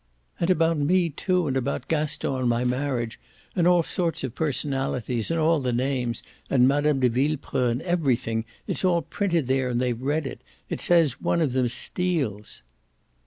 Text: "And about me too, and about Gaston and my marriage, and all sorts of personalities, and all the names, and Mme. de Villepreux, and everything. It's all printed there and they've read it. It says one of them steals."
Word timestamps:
"And 0.39 0.49
about 0.49 0.79
me 0.79 1.11
too, 1.11 1.45
and 1.45 1.55
about 1.55 1.87
Gaston 1.87 2.33
and 2.33 2.49
my 2.49 2.63
marriage, 2.65 3.19
and 3.55 3.67
all 3.67 3.83
sorts 3.83 4.23
of 4.23 4.33
personalities, 4.33 5.29
and 5.29 5.39
all 5.39 5.59
the 5.59 5.71
names, 5.71 6.23
and 6.49 6.67
Mme. 6.67 6.99
de 7.01 7.07
Villepreux, 7.07 7.69
and 7.69 7.83
everything. 7.83 8.43
It's 8.65 8.83
all 8.83 9.03
printed 9.03 9.45
there 9.45 9.69
and 9.69 9.79
they've 9.79 10.01
read 10.01 10.25
it. 10.25 10.41
It 10.71 10.81
says 10.81 11.21
one 11.21 11.39
of 11.39 11.51
them 11.51 11.67
steals." 11.67 12.63